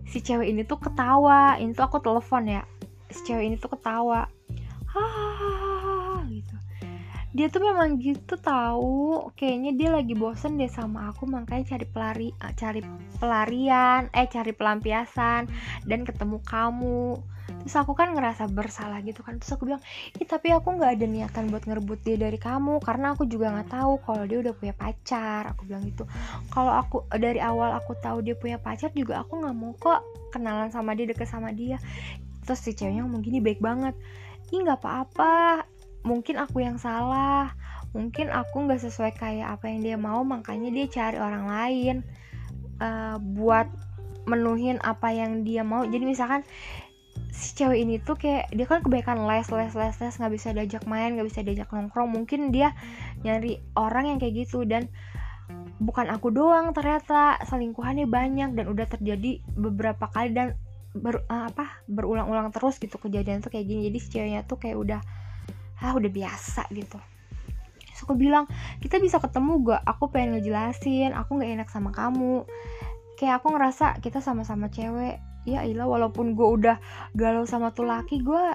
si 0.09 0.19
cewek 0.25 0.49
ini 0.49 0.65
tuh 0.65 0.81
ketawa. 0.81 1.61
Ini 1.61 1.77
tuh 1.77 1.85
aku 1.85 2.01
telepon 2.01 2.49
ya. 2.49 2.63
Si 3.13 3.21
cewek 3.25 3.45
ini 3.53 3.55
tuh 3.61 3.73
ketawa 3.77 4.29
hahaha 4.93 6.25
gitu. 6.29 6.55
Dia 7.29 7.45
tuh 7.53 7.61
memang 7.61 8.01
gitu 8.01 8.41
tahu 8.41 9.29
kayaknya 9.37 9.71
dia 9.77 9.89
lagi 9.93 10.17
bosen 10.17 10.57
deh 10.57 10.65
sama 10.65 11.13
aku 11.13 11.29
makanya 11.29 11.77
cari 11.77 11.85
pelari 11.85 12.29
eh, 12.33 12.53
cari 12.57 12.81
pelarian 13.21 14.09
eh 14.17 14.25
cari 14.25 14.49
pelampiasan 14.49 15.45
dan 15.85 15.99
ketemu 16.09 16.41
kamu. 16.41 17.21
Terus 17.65 17.75
aku 17.77 17.93
kan 17.93 18.17
ngerasa 18.17 18.49
bersalah 18.49 19.05
gitu 19.05 19.21
kan. 19.21 19.37
Terus 19.37 19.53
aku 19.53 19.69
bilang 19.69 19.81
ih 20.17 20.25
tapi 20.25 20.49
aku 20.49 20.73
nggak 20.73 20.97
ada 20.97 21.05
niatan 21.05 21.53
buat 21.53 21.69
ngerebut 21.69 22.01
dia 22.01 22.17
dari 22.17 22.41
kamu 22.41 22.81
karena 22.81 23.13
aku 23.13 23.29
juga 23.29 23.53
nggak 23.53 23.77
tahu 23.77 23.93
kalau 24.01 24.23
dia 24.25 24.37
udah 24.41 24.53
punya 24.57 24.73
pacar. 24.73 25.53
Aku 25.53 25.69
bilang 25.69 25.85
gitu. 25.85 26.09
Kalau 26.49 26.73
aku 26.73 27.05
dari 27.13 27.37
awal 27.37 27.77
aku 27.77 27.93
tahu 28.01 28.25
dia 28.25 28.33
punya 28.33 28.57
pacar 28.57 28.89
juga 28.97 29.21
aku 29.21 29.37
nggak 29.37 29.53
mau 29.53 29.77
kok 29.77 30.01
kenalan 30.33 30.73
sama 30.73 30.97
dia 30.97 31.05
deket 31.05 31.29
sama 31.29 31.53
dia. 31.53 31.77
Terus 32.41 32.57
si 32.65 32.73
ceweknya 32.73 33.05
ngomong 33.05 33.21
gini 33.21 33.37
baik 33.37 33.61
banget 33.61 33.93
ih 34.49 34.61
nggak 34.65 34.81
apa-apa. 34.81 35.65
Mungkin 36.05 36.39
aku 36.39 36.63
yang 36.63 36.77
salah. 36.79 37.53
Mungkin 37.91 38.29
aku 38.29 38.69
nggak 38.69 38.85
sesuai 38.85 39.17
kayak 39.17 39.57
apa 39.59 39.65
yang 39.69 39.81
dia 39.81 39.97
mau 39.97 40.21
makanya 40.21 40.69
dia 40.69 40.85
cari 40.85 41.17
orang 41.17 41.45
lain 41.49 41.95
uh, 42.77 43.17
buat 43.17 43.65
menuhin 44.29 44.77
apa 44.85 45.09
yang 45.09 45.41
dia 45.41 45.65
mau. 45.65 45.81
Jadi 45.85 46.05
misalkan 46.05 46.45
si 47.33 47.57
cewek 47.57 47.81
ini 47.81 47.97
tuh 47.99 48.15
kayak 48.15 48.49
dia 48.53 48.65
kan 48.69 48.85
kebaikan 48.85 49.25
les 49.25 49.47
les 49.49 49.73
les 49.73 49.95
les 49.99 50.13
nggak 50.15 50.33
bisa 50.33 50.49
diajak 50.55 50.83
main 50.85 51.17
nggak 51.17 51.27
bisa 51.27 51.41
diajak 51.41 51.69
nongkrong. 51.73 52.13
Mungkin 52.13 52.53
dia 52.53 52.77
nyari 53.25 53.57
orang 53.73 54.13
yang 54.13 54.17
kayak 54.21 54.45
gitu 54.45 54.63
dan 54.69 54.85
bukan 55.81 56.13
aku 56.13 56.29
doang 56.29 56.77
ternyata. 56.77 57.41
Selingkuhannya 57.41 58.05
banyak 58.05 58.53
dan 58.53 58.65
udah 58.69 58.85
terjadi 58.85 59.41
beberapa 59.57 60.05
kali 60.13 60.29
dan 60.37 60.53
ber, 60.95 61.21
uh, 61.29 61.49
apa 61.49 61.85
berulang-ulang 61.85 62.49
terus 62.49 62.81
gitu 62.81 62.97
kejadian 62.97 63.45
tuh 63.45 63.53
kayak 63.53 63.65
gini. 63.69 63.89
Jadi 63.89 63.97
si 64.01 64.07
ceweknya 64.09 64.41
tuh 64.45 64.57
kayak 64.57 64.77
udah 64.77 65.01
ah 65.79 65.93
udah 65.95 66.11
biasa 66.11 66.67
gitu. 66.73 66.99
Terus 67.79 67.99
aku 68.03 68.15
bilang 68.15 68.49
kita 68.83 68.99
bisa 68.99 69.19
ketemu 69.19 69.75
gak? 69.75 69.81
Aku 69.85 70.11
pengen 70.11 70.39
ngejelasin. 70.39 71.15
Aku 71.15 71.39
nggak 71.39 71.51
enak 71.61 71.69
sama 71.71 71.91
kamu. 71.91 72.47
Kayak 73.19 73.43
aku 73.43 73.47
ngerasa 73.55 73.99
kita 73.99 74.19
sama-sama 74.23 74.71
cewek. 74.71 75.19
Ya 75.47 75.63
ilah 75.63 75.87
walaupun 75.87 76.35
gue 76.35 76.47
udah 76.47 76.77
galau 77.15 77.47
sama 77.47 77.71
tuh 77.71 77.87
laki 77.87 78.21
gue 78.21 78.45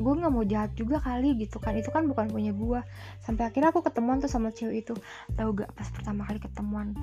gue 0.00 0.14
nggak 0.16 0.32
mau 0.32 0.44
jahat 0.48 0.72
juga 0.76 1.00
kali 1.00 1.36
gitu 1.36 1.60
kan. 1.60 1.76
Itu 1.76 1.92
kan 1.92 2.08
bukan 2.08 2.32
punya 2.32 2.52
gue 2.56 2.80
sampai 3.24 3.52
akhirnya 3.52 3.72
aku 3.72 3.84
ketemuan 3.84 4.20
tuh 4.20 4.32
sama 4.32 4.52
cewek 4.52 4.84
itu. 4.84 4.94
Tahu 5.36 5.48
gak 5.56 5.72
pas 5.76 5.88
pertama 5.92 6.24
kali 6.24 6.40
ketemuan 6.40 6.96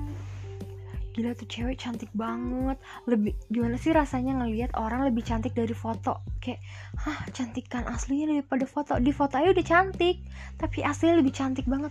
gila 1.18 1.34
tuh 1.34 1.50
cewek 1.50 1.74
cantik 1.82 2.06
banget. 2.14 2.78
Lebih 3.10 3.34
gimana 3.50 3.74
sih 3.74 3.90
rasanya 3.90 4.38
ngelihat 4.38 4.70
orang 4.78 5.02
lebih 5.02 5.26
cantik 5.26 5.50
dari 5.50 5.74
foto? 5.74 6.22
Kayak 6.38 6.62
hah 7.02 7.26
cantikan 7.34 7.82
aslinya 7.90 8.38
daripada 8.38 8.62
foto. 8.70 8.94
Di 9.02 9.10
foto 9.10 9.34
aja 9.34 9.50
udah 9.50 9.66
cantik 9.66 10.22
tapi 10.54 10.86
aslinya 10.86 11.18
lebih 11.18 11.34
cantik 11.34 11.66
banget. 11.66 11.90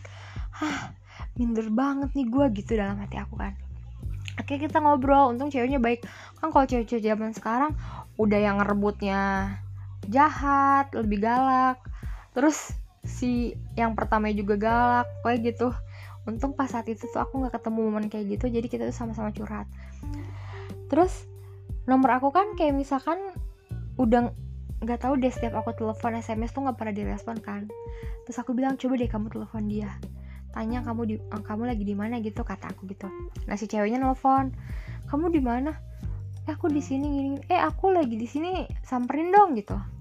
Hah 0.55 0.95
minder 1.35 1.67
banget 1.67 2.15
nih 2.15 2.31
gue 2.31 2.45
gitu 2.55 2.79
dalam 2.79 2.95
hati 3.03 3.19
aku 3.19 3.35
kan. 3.35 3.51
Akhirnya 4.39 4.71
kita 4.71 4.79
ngobrol. 4.79 5.35
Untung 5.35 5.51
ceweknya 5.51 5.83
baik. 5.83 6.07
Kan 6.39 6.55
kalau 6.55 6.63
cewek-cewek 6.63 7.03
zaman 7.03 7.35
sekarang 7.35 7.75
udah 8.15 8.39
yang 8.39 8.63
ngerebutnya 8.63 9.51
jahat 10.07 10.87
lebih 10.95 11.19
galak. 11.19 11.83
Terus 12.31 12.71
si 13.03 13.59
yang 13.75 13.91
pertama 13.91 14.31
juga 14.31 14.55
galak 14.55 15.07
kayak 15.23 15.51
gitu 15.51 15.75
untung 16.27 16.51
pas 16.51 16.67
saat 16.67 16.85
itu 16.91 17.07
tuh 17.07 17.23
aku 17.23 17.39
nggak 17.39 17.55
ketemu 17.55 17.79
momen 17.87 18.05
kayak 18.11 18.37
gitu 18.37 18.51
jadi 18.51 18.67
kita 18.67 18.83
tuh 18.91 18.95
sama-sama 18.95 19.31
curhat. 19.31 19.65
Terus 20.91 21.23
nomor 21.87 22.19
aku 22.19 22.35
kan 22.35 22.53
kayak 22.59 22.75
misalkan 22.75 23.17
udah 23.95 24.29
nggak 24.83 24.99
tahu 25.01 25.17
deh 25.17 25.31
setiap 25.31 25.57
aku 25.57 25.73
telepon 25.73 26.19
sms 26.19 26.51
tuh 26.51 26.67
nggak 26.67 26.77
pernah 26.77 26.93
direspon 26.93 27.39
kan. 27.39 27.71
Terus 28.27 28.37
aku 28.43 28.51
bilang 28.51 28.75
coba 28.75 28.99
deh 28.99 29.07
kamu 29.07 29.31
telepon 29.31 29.63
dia. 29.71 29.89
Tanya 30.51 30.83
kamu 30.83 31.01
di 31.07 31.15
eh, 31.15 31.41
kamu 31.41 31.63
lagi 31.71 31.83
di 31.87 31.95
mana? 31.95 32.19
gitu 32.19 32.43
kata 32.43 32.75
aku 32.75 32.85
gitu. 32.91 33.07
Nah 33.47 33.55
si 33.55 33.65
ceweknya 33.65 34.03
nelfon 34.03 34.51
kamu 35.07 35.31
di 35.31 35.41
mana? 35.41 35.71
Eh, 36.43 36.51
aku 36.51 36.67
di 36.67 36.83
sini 36.83 37.07
gini. 37.07 37.29
Eh 37.47 37.59
aku 37.59 37.95
lagi 37.95 38.19
di 38.19 38.27
sini 38.27 38.67
samperin 38.83 39.31
dong 39.31 39.55
gitu 39.55 39.96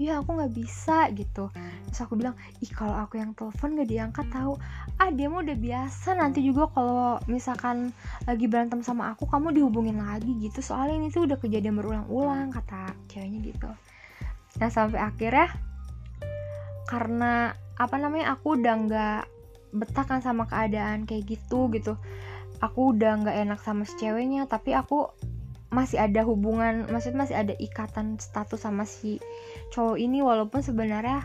ya 0.00 0.20
aku 0.24 0.34
nggak 0.34 0.52
bisa 0.56 1.12
gitu. 1.12 1.52
Terus 1.88 2.00
aku 2.00 2.16
bilang 2.16 2.32
ih 2.64 2.70
kalau 2.72 2.96
aku 2.96 3.20
yang 3.20 3.36
telepon 3.36 3.76
gak 3.76 3.90
diangkat 3.90 4.26
tahu 4.32 4.56
ah 4.96 5.10
dia 5.12 5.28
mah 5.28 5.44
udah 5.44 5.58
biasa. 5.58 6.16
Nanti 6.16 6.40
juga 6.40 6.68
kalau 6.72 7.20
misalkan 7.28 7.92
lagi 8.24 8.48
berantem 8.48 8.80
sama 8.80 9.12
aku 9.12 9.28
kamu 9.28 9.52
dihubungin 9.52 10.00
lagi 10.00 10.32
gitu. 10.40 10.64
Soalnya 10.64 10.96
ini 10.96 11.08
tuh 11.12 11.28
udah 11.28 11.36
kejadian 11.36 11.76
berulang-ulang 11.76 12.50
kata 12.50 12.96
ceweknya 13.12 13.40
gitu. 13.44 13.68
Nah 14.58 14.68
sampai 14.72 15.00
akhirnya 15.00 15.48
karena 16.88 17.56
apa 17.76 17.96
namanya 17.96 18.36
aku 18.36 18.60
udah 18.60 18.74
nggak 18.84 19.22
betah 19.72 20.04
kan 20.04 20.20
sama 20.20 20.48
keadaan 20.48 21.04
kayak 21.04 21.36
gitu 21.36 21.68
gitu. 21.72 22.00
Aku 22.64 22.94
udah 22.94 23.20
nggak 23.20 23.36
enak 23.42 23.60
sama 23.60 23.84
si 23.84 23.96
ceweknya 24.00 24.48
tapi 24.48 24.72
aku 24.72 25.10
masih 25.72 25.96
ada 25.96 26.20
hubungan 26.28 26.84
maksudnya 26.92 27.24
masih 27.24 27.36
ada 27.40 27.56
ikatan 27.56 28.20
status 28.20 28.60
sama 28.60 28.84
si 28.84 29.16
cowok 29.72 29.96
ini 29.96 30.20
walaupun 30.20 30.60
sebenarnya 30.60 31.24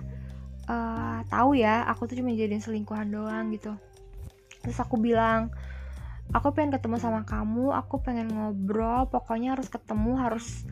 uh, 0.72 1.20
tahu 1.28 1.60
ya 1.60 1.84
aku 1.92 2.08
tuh 2.08 2.24
cuma 2.24 2.32
jadiin 2.32 2.64
selingkuhan 2.64 3.12
doang 3.12 3.52
gitu. 3.52 3.76
Terus 4.64 4.80
aku 4.80 4.96
bilang 4.96 5.52
aku 6.32 6.56
pengen 6.56 6.80
ketemu 6.80 6.96
sama 6.96 7.28
kamu 7.28 7.76
aku 7.76 8.00
pengen 8.00 8.32
ngobrol 8.32 9.12
pokoknya 9.12 9.60
harus 9.60 9.68
ketemu 9.68 10.16
harus 10.16 10.64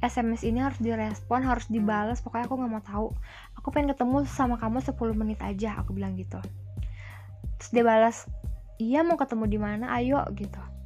SMS 0.00 0.44
ini 0.44 0.60
harus 0.64 0.80
direspon 0.80 1.44
harus 1.44 1.68
dibalas 1.68 2.24
pokoknya 2.24 2.48
aku 2.48 2.56
nggak 2.56 2.72
mau 2.72 2.80
tahu. 2.80 3.08
Aku 3.60 3.68
pengen 3.68 3.92
ketemu 3.92 4.24
sama 4.24 4.56
kamu 4.56 4.80
10 4.80 4.96
menit 5.12 5.44
aja 5.44 5.76
aku 5.76 5.92
bilang 5.92 6.16
gitu. 6.16 6.40
Terus 7.60 7.70
dia 7.76 7.84
balas 7.84 8.24
iya 8.80 9.04
mau 9.04 9.20
ketemu 9.20 9.44
di 9.44 9.58
mana? 9.60 9.92
Ayo 9.92 10.24
gitu 10.32 10.77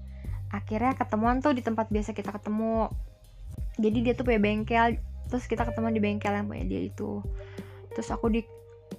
akhirnya 0.52 0.92
ketemuan 0.94 1.40
tuh 1.40 1.56
di 1.56 1.64
tempat 1.64 1.88
biasa 1.88 2.12
kita 2.12 2.30
ketemu. 2.36 2.92
Jadi 3.80 3.98
dia 4.04 4.12
tuh 4.12 4.28
punya 4.28 4.40
bengkel 4.40 5.00
terus 5.32 5.48
kita 5.48 5.64
ketemu 5.64 5.96
di 5.96 6.00
bengkel 6.04 6.32
yang 6.36 6.46
punya 6.46 6.64
dia 6.68 6.80
itu. 6.92 7.24
Terus 7.96 8.08
aku 8.12 8.28
di 8.28 8.44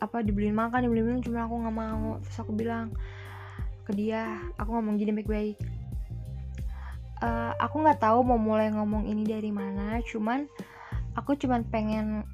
apa 0.01 0.25
dibeliin 0.25 0.57
makan 0.57 0.89
dibeliin 0.89 1.05
minum 1.13 1.21
cuma 1.21 1.45
aku 1.45 1.55
nggak 1.61 1.77
mau. 1.77 2.17
Terus 2.25 2.37
aku 2.41 2.51
bilang 2.57 2.89
ke 3.83 3.91
dia 3.93 4.39
aku 4.55 4.73
ngomong 4.73 4.95
gini 4.95 5.11
baik-baik 5.11 5.59
uh, 7.23 7.51
aku 7.57 7.83
nggak 7.83 8.03
tahu 8.03 8.23
mau 8.23 8.39
mulai 8.39 8.71
ngomong 8.71 9.07
ini 9.07 9.23
dari 9.23 9.51
mana 9.51 10.03
cuman 10.03 10.47
aku 11.15 11.39
cuman 11.39 11.63
pengen 11.67 12.27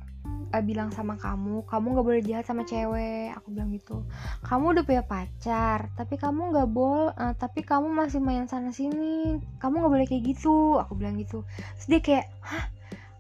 uh, 0.50 0.64
bilang 0.66 0.90
sama 0.90 1.16
kamu 1.16 1.66
kamu 1.70 1.86
nggak 1.96 2.06
boleh 2.06 2.22
jahat 2.26 2.46
sama 2.46 2.66
cewek. 2.66 3.34
Aku 3.38 3.54
bilang 3.54 3.70
gitu. 3.74 4.06
Kamu 4.46 4.76
udah 4.78 4.84
punya 4.86 5.04
pacar 5.06 5.90
tapi 5.94 6.18
kamu 6.18 6.54
nggak 6.54 6.70
boleh 6.70 7.14
uh, 7.14 7.34
tapi 7.38 7.62
kamu 7.66 7.90
masih 7.90 8.22
main 8.22 8.46
sana 8.50 8.74
sini. 8.74 9.38
Kamu 9.62 9.82
nggak 9.82 9.94
boleh 9.94 10.08
kayak 10.10 10.24
gitu. 10.26 10.78
Aku 10.82 10.98
bilang 10.98 11.18
gitu. 11.18 11.46
Terus 11.78 11.88
dia 11.88 12.02
kayak 12.02 12.26
hah? 12.42 12.66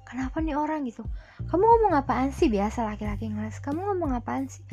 Kenapa 0.10 0.42
nih 0.42 0.58
orang? 0.58 0.82
Gitu. 0.90 1.06
Kamu 1.54 1.62
ngomong 1.62 1.94
apaan 1.94 2.34
sih? 2.34 2.50
Biasa 2.50 2.82
laki-laki 2.82 3.30
ngeles. 3.30 3.62
Kamu 3.62 3.78
ngomong 3.78 4.18
apaan 4.18 4.50
sih? 4.50 4.66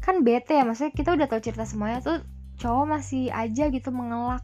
Kan 0.00 0.24
bete 0.24 0.56
ya 0.58 0.64
maksudnya 0.64 0.90
kita 0.96 1.14
udah 1.14 1.28
tahu 1.28 1.40
cerita 1.44 1.62
semuanya 1.62 2.02
tuh 2.02 2.18
cowok 2.58 2.98
masih 2.98 3.30
aja 3.30 3.70
gitu 3.70 3.90
mengelak 3.94 4.42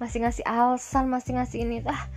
masih 0.00 0.24
ngasih 0.24 0.44
alasan 0.48 1.12
masih 1.12 1.36
ngasih 1.36 1.58
ini. 1.62 1.84
Ah 1.84 2.08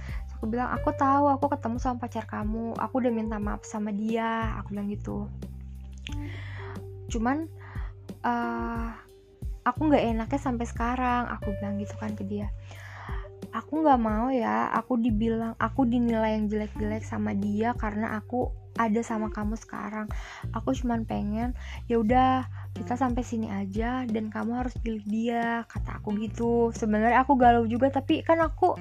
aku 0.43 0.51
bilang 0.59 0.75
aku 0.75 0.91
tahu 0.91 1.31
aku 1.31 1.55
ketemu 1.55 1.79
sama 1.79 2.03
pacar 2.03 2.27
kamu. 2.27 2.75
Aku 2.75 2.99
udah 2.99 3.15
minta 3.15 3.39
maaf 3.39 3.63
sama 3.63 3.95
dia. 3.95 4.59
Aku 4.59 4.75
bilang 4.75 4.91
gitu. 4.91 5.31
Cuman 7.07 7.47
uh, 8.27 8.91
aku 9.63 9.79
nggak 9.87 10.03
enaknya 10.03 10.39
sampai 10.43 10.67
sekarang. 10.67 11.31
Aku 11.31 11.55
bilang 11.63 11.79
gitu 11.79 11.95
kan 11.95 12.11
ke 12.11 12.27
dia. 12.27 12.51
Aku 13.55 13.87
nggak 13.87 13.95
mau 14.03 14.35
ya 14.35 14.67
aku 14.75 14.99
dibilang 14.99 15.55
aku 15.63 15.87
dinilai 15.87 16.35
yang 16.35 16.51
jelek-jelek 16.51 17.07
sama 17.07 17.31
dia 17.31 17.71
karena 17.79 18.19
aku 18.19 18.51
ada 18.75 18.99
sama 18.99 19.31
kamu 19.31 19.55
sekarang. 19.55 20.11
Aku 20.51 20.75
cuman 20.75 21.07
pengen 21.07 21.55
ya 21.87 22.03
udah 22.03 22.51
kita 22.75 22.99
sampai 22.99 23.23
sini 23.23 23.47
aja 23.47 24.03
dan 24.11 24.27
kamu 24.27 24.59
harus 24.59 24.75
pilih 24.75 25.07
dia 25.07 25.63
kata 25.71 26.03
aku 26.03 26.19
gitu. 26.19 26.75
Sebenarnya 26.75 27.23
aku 27.23 27.39
galau 27.39 27.63
juga 27.63 27.87
tapi 27.95 28.19
kan 28.27 28.43
aku 28.43 28.75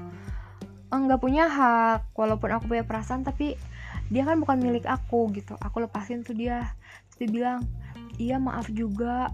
nggak 0.92 1.20
punya 1.24 1.48
hak 1.48 2.12
walaupun 2.12 2.52
aku 2.52 2.64
punya 2.76 2.84
perasaan 2.84 3.24
tapi 3.24 3.56
dia 4.12 4.28
kan 4.28 4.36
bukan 4.36 4.60
milik 4.60 4.84
aku 4.84 5.32
gitu. 5.32 5.56
Aku 5.56 5.80
lepasin 5.80 6.20
tuh 6.20 6.36
dia. 6.36 6.76
Terus 7.16 7.32
bilang 7.32 7.64
iya 8.20 8.36
maaf 8.36 8.68
juga. 8.68 9.32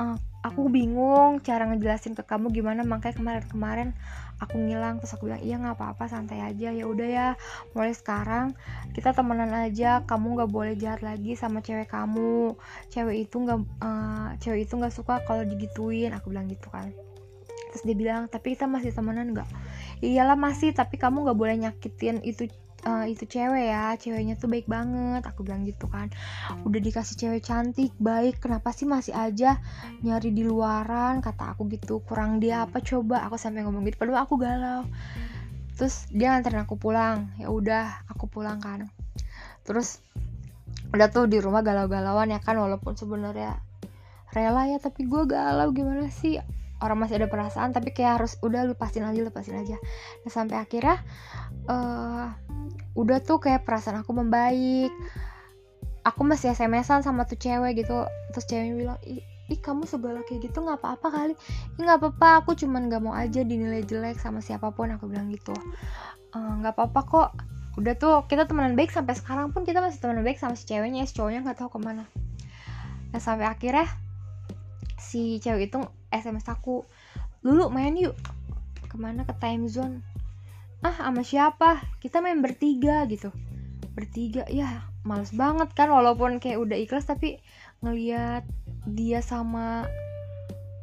Uh, 0.00 0.16
aku 0.40 0.72
bingung 0.72 1.44
cara 1.44 1.68
ngejelasin 1.68 2.16
ke 2.16 2.24
kamu 2.24 2.48
gimana. 2.48 2.80
Makanya 2.80 3.20
kemarin-kemarin 3.20 3.92
aku 4.40 4.56
ngilang 4.56 5.04
terus 5.04 5.12
aku 5.12 5.28
bilang 5.28 5.44
iya 5.44 5.60
nggak 5.60 5.76
apa-apa 5.76 6.08
santai 6.08 6.40
aja. 6.40 6.72
Ya 6.72 6.84
udah 6.88 7.08
ya 7.08 7.28
mulai 7.76 7.92
sekarang 7.92 8.56
kita 8.96 9.12
temenan 9.12 9.52
aja. 9.52 10.00
Kamu 10.08 10.40
nggak 10.40 10.48
boleh 10.48 10.74
jahat 10.80 11.04
lagi 11.04 11.36
sama 11.36 11.60
cewek 11.60 11.92
kamu. 11.92 12.56
Cewek 12.88 13.28
itu 13.28 13.36
nggak 13.36 13.60
uh, 13.84 14.32
cewek 14.40 14.64
itu 14.64 14.72
nggak 14.80 14.96
suka 14.96 15.20
kalau 15.28 15.44
digituin. 15.44 16.16
Aku 16.16 16.32
bilang 16.32 16.48
gitu 16.48 16.72
kan 16.72 16.88
terus 17.70 17.86
dia 17.86 17.94
bilang 17.94 18.26
tapi 18.26 18.58
kita 18.58 18.66
masih 18.66 18.90
temenan 18.90 19.30
nggak? 19.30 19.48
Iyalah 20.02 20.34
masih 20.34 20.74
tapi 20.74 20.98
kamu 20.98 21.30
nggak 21.30 21.38
boleh 21.38 21.56
nyakitin 21.62 22.20
itu 22.26 22.50
uh, 22.84 23.04
itu 23.08 23.24
cewek 23.28 23.72
ya. 23.72 23.96
Ceweknya 23.96 24.34
tuh 24.36 24.48
baik 24.48 24.66
banget. 24.68 25.22
Aku 25.28 25.44
bilang 25.44 25.64
gitu 25.68 25.86
kan. 25.88 26.08
Udah 26.64 26.80
dikasih 26.80 27.16
cewek 27.16 27.42
cantik 27.44 27.92
baik. 28.00 28.40
Kenapa 28.40 28.72
sih 28.72 28.88
masih 28.88 29.12
aja 29.16 29.60
nyari 30.04 30.32
di 30.32 30.44
luaran? 30.44 31.20
Kata 31.20 31.56
aku 31.56 31.68
gitu. 31.72 32.00
Kurang 32.04 32.40
dia 32.40 32.64
apa 32.64 32.80
coba? 32.80 33.24
Aku 33.28 33.36
sampai 33.36 33.64
ngomong 33.64 33.84
gitu. 33.88 33.96
Padahal 34.00 34.24
aku 34.24 34.34
galau. 34.40 34.82
Terus 35.76 36.08
dia 36.12 36.32
nganterin 36.32 36.64
aku 36.64 36.76
pulang. 36.76 37.32
Ya 37.40 37.48
udah 37.48 38.04
aku 38.08 38.28
pulang 38.28 38.60
kan. 38.60 38.88
Terus 39.64 40.00
udah 40.90 41.06
tuh 41.12 41.30
di 41.30 41.38
rumah 41.38 41.62
galau-galauan 41.62 42.34
ya 42.34 42.42
kan 42.42 42.58
walaupun 42.58 42.98
sebenarnya 42.98 43.62
rela 44.34 44.66
ya 44.66 44.78
tapi 44.80 45.06
gue 45.06 45.22
galau. 45.28 45.72
Gimana 45.72 46.08
sih 46.08 46.40
orang 46.80 46.98
masih 47.06 47.20
ada 47.20 47.28
perasaan 47.28 47.76
tapi 47.76 47.92
kayak 47.92 48.20
harus 48.20 48.40
udah 48.40 48.64
lepasin 48.64 49.04
aja 49.04 49.20
lepasin 49.20 49.56
aja. 49.60 49.76
Nah 50.24 50.30
sampai 50.32 50.56
akhirnya 50.56 50.98
uh, 51.68 52.32
udah 52.96 53.18
tuh 53.20 53.38
kayak 53.38 53.68
perasaan 53.68 54.00
aku 54.00 54.16
membaik. 54.16 54.92
Aku 56.00 56.24
masih 56.24 56.56
smsan 56.56 57.04
sama 57.04 57.28
tuh 57.28 57.36
cewek 57.36 57.84
gitu. 57.84 58.08
Terus 58.32 58.44
ceweknya 58.48 58.74
bilang 58.74 58.98
ih, 59.04 59.20
ih 59.52 59.60
kamu 59.60 59.84
segala 59.84 60.24
kayak 60.24 60.48
gitu 60.48 60.64
nggak 60.64 60.80
apa-apa 60.80 61.08
kali. 61.12 61.34
Ih 61.76 61.80
nggak 61.84 62.00
apa-apa 62.00 62.28
aku 62.44 62.56
cuman 62.56 62.88
nggak 62.88 63.02
mau 63.04 63.12
aja 63.12 63.44
dinilai 63.44 63.84
jelek 63.84 64.16
sama 64.16 64.40
siapa 64.40 64.72
pun 64.72 64.88
aku 64.88 65.12
bilang 65.12 65.28
gitu. 65.28 65.52
Eh, 66.32 66.52
nggak 66.64 66.72
uh, 66.72 66.76
apa-apa 66.80 67.00
kok. 67.04 67.30
Udah 67.76 67.94
tuh 68.00 68.24
kita 68.26 68.48
temenan 68.48 68.74
baik 68.74 68.90
sampai 68.90 69.14
sekarang 69.14 69.52
pun 69.52 69.68
kita 69.68 69.84
masih 69.84 70.00
temenan 70.00 70.24
baik 70.24 70.40
sama 70.40 70.56
si 70.56 70.64
ceweknya 70.64 71.04
si 71.04 71.12
cowoknya 71.20 71.44
nggak 71.44 71.60
tahu 71.60 71.76
ke 71.76 71.78
mana. 71.84 72.08
Nah 73.12 73.20
sampai 73.20 73.44
akhirnya 73.44 73.86
si 74.96 75.36
cewek 75.42 75.68
itu 75.68 75.78
sms 76.10 76.46
aku 76.50 76.84
dulu 77.40 77.72
main 77.72 77.94
yuk. 77.96 78.14
Ke 78.90 78.98
mana? 78.98 79.22
Ke 79.24 79.34
time 79.38 79.70
zone. 79.70 80.02
Ah 80.82 80.96
sama 80.96 81.22
siapa? 81.24 81.80
Kita 82.02 82.20
main 82.20 82.42
bertiga 82.42 83.06
gitu. 83.06 83.30
Bertiga? 83.94 84.46
Ya 84.50 84.86
males 85.00 85.32
banget 85.32 85.72
kan 85.72 85.88
walaupun 85.88 86.42
kayak 86.42 86.60
udah 86.60 86.76
ikhlas 86.76 87.08
tapi 87.08 87.40
ngeliat 87.80 88.44
dia 88.84 89.24
sama 89.24 89.88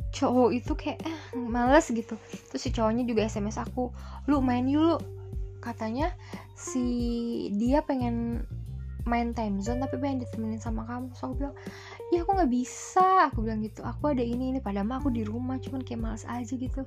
cowok 0.09 0.49
itu 0.55 0.73
kayak 0.73 0.99
eh, 1.05 1.17
males 1.37 1.85
gitu. 1.93 2.17
Terus 2.49 2.61
si 2.61 2.73
cowoknya 2.73 3.05
juga 3.05 3.27
sms 3.29 3.61
aku 3.61 3.93
lu 4.25 4.41
main 4.41 4.65
yuk 4.65 5.03
katanya 5.61 6.13
si 6.55 6.85
dia 7.53 7.83
pengen 7.83 8.47
main 9.07 9.31
time 9.31 9.63
zone 9.63 9.79
tapi 9.79 9.95
pengen 9.97 10.27
ditemenin 10.27 10.59
sama 10.59 10.83
kamu. 10.83 11.15
So 11.15 11.31
aku 11.31 11.33
bilang 11.39 11.55
ya 12.11 12.21
aku 12.27 12.31
nggak 12.35 12.51
bisa. 12.51 13.31
Aku 13.31 13.41
bilang 13.41 13.63
gitu 13.63 13.81
aku 13.81 14.11
ada 14.11 14.21
ini 14.21 14.51
ini 14.51 14.59
padahal 14.59 14.99
aku 14.99 15.09
di 15.09 15.23
rumah 15.23 15.57
cuman 15.57 15.81
kayak 15.81 15.99
males 16.03 16.23
aja 16.27 16.53
gitu. 16.53 16.83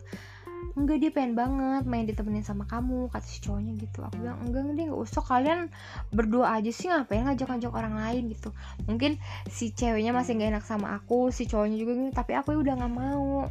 Enggak 0.76 1.00
dia 1.02 1.10
pengen 1.10 1.34
banget 1.34 1.82
main 1.88 2.04
ditemenin 2.04 2.44
sama 2.44 2.68
kamu 2.68 3.08
kata 3.10 3.26
si 3.26 3.40
cowoknya 3.42 3.74
gitu. 3.80 4.04
Aku 4.04 4.20
bilang 4.20 4.38
enggak 4.44 4.70
dia 4.76 4.84
nggak 4.92 5.00
usah 5.00 5.24
kalian 5.24 5.72
berdua 6.12 6.60
aja 6.60 6.70
sih 6.70 6.86
ngapain 6.86 7.24
ngajak-ngajak 7.26 7.72
orang 7.72 7.96
lain 7.96 8.30
gitu. 8.30 8.52
Mungkin 8.86 9.16
si 9.48 9.72
ceweknya 9.72 10.12
masih 10.14 10.36
nggak 10.36 10.60
enak 10.60 10.64
sama 10.68 10.94
aku 10.94 11.32
si 11.32 11.48
cowoknya 11.48 11.76
juga 11.80 11.92
gini 11.96 12.12
tapi 12.12 12.36
aku 12.36 12.54
udah 12.54 12.76
nggak 12.76 12.94
mau. 12.94 13.48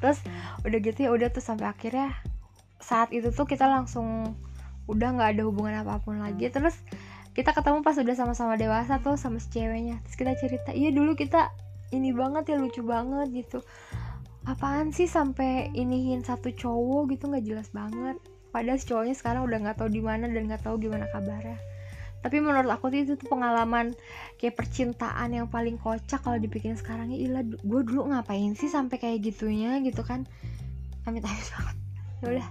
Terus 0.00 0.22
udah 0.64 0.78
gitu 0.78 0.98
ya 1.04 1.10
udah 1.12 1.28
tuh 1.34 1.42
sampai 1.42 1.66
akhirnya 1.68 2.14
saat 2.78 3.10
itu 3.10 3.32
tuh 3.34 3.48
kita 3.48 3.66
langsung 3.66 4.36
udah 4.86 5.08
nggak 5.18 5.30
ada 5.36 5.42
hubungan 5.44 5.82
apa 5.82 5.98
pun 6.00 6.22
lagi. 6.22 6.48
Terus 6.48 6.78
kita 7.36 7.52
ketemu 7.52 7.84
pas 7.84 8.00
udah 8.00 8.16
sama-sama 8.16 8.56
dewasa 8.56 8.96
tuh 9.04 9.20
sama 9.20 9.36
si 9.36 9.52
ceweknya. 9.52 10.00
Terus 10.08 10.16
kita 10.16 10.32
cerita 10.40 10.70
iya 10.72 10.88
dulu 10.88 11.12
kita 11.12 11.52
ini 11.92 12.16
banget 12.16 12.48
ya 12.48 12.56
lucu 12.56 12.80
banget 12.80 13.28
gitu. 13.44 13.60
Apaan 14.48 14.96
sih 14.96 15.04
sampai 15.04 15.68
iniin 15.76 16.24
satu 16.24 16.48
cowok 16.48 17.12
gitu 17.12 17.28
nggak 17.28 17.44
jelas 17.44 17.68
banget. 17.76 18.16
Padahal 18.56 18.80
si 18.80 18.88
cowoknya 18.88 19.12
sekarang 19.12 19.44
udah 19.44 19.58
nggak 19.68 19.76
tahu 19.76 19.92
di 19.92 20.00
mana 20.00 20.32
dan 20.32 20.48
nggak 20.48 20.64
tahu 20.64 20.80
gimana 20.80 21.04
kabarnya. 21.12 21.60
Tapi 22.24 22.40
menurut 22.40 22.72
aku 22.72 22.88
tuh 22.88 23.04
itu 23.04 23.12
tuh 23.20 23.28
pengalaman 23.28 23.92
kayak 24.40 24.56
percintaan 24.56 25.36
yang 25.36 25.46
paling 25.52 25.76
kocak 25.76 26.24
kalau 26.24 26.40
dibikin 26.40 26.72
sekarang. 26.72 27.12
Ya 27.12 27.20
ilah 27.20 27.44
gue 27.44 27.80
dulu 27.84 28.16
ngapain 28.16 28.56
sih 28.56 28.72
sampai 28.72 28.96
kayak 28.96 29.20
gitunya? 29.20 29.76
Gitu 29.84 30.00
kan. 30.00 30.24
Amit 31.04 31.20
amit 31.20 31.46
banget. 31.52 31.76
Ya 32.24 32.26
udah 32.40 32.48